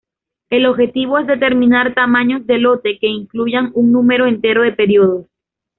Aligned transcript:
El 0.49 0.65
objetivo 0.65 1.19
es 1.19 1.27
determinar 1.27 1.93
tamaños 1.93 2.47
de 2.47 2.57
lote 2.57 2.97
que 2.97 3.05
incluyan 3.05 3.69
un 3.75 3.91
número 3.91 4.25
entero 4.25 4.63
de 4.63 4.71
periodos. 4.71 5.27